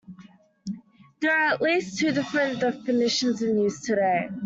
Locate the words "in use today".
3.43-4.29